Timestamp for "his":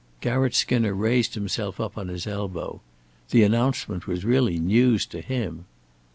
2.07-2.25